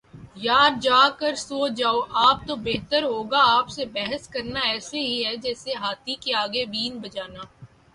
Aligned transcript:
یار 0.37 0.71
جا 0.81 1.01
کر 1.19 1.35
سو 1.37 1.59
جاﺅ 1.77 1.99
آپ 2.21 2.39
تو 2.47 2.55
بہتر 2.63 3.03
ہو 3.03 3.21
گا، 3.31 3.41
آپ 3.57 3.69
سے 3.69 3.85
بحث 3.93 4.27
کرنا 4.29 4.59
ایسے 4.71 4.99
ہی 4.99 5.23
ہے 5.25 5.35
جسیے 5.43 5.75
ہاتھی 5.75 6.15
کے 6.21 6.33
آگے 6.35 6.65
بین 6.73 6.97
بجانا 6.99 7.43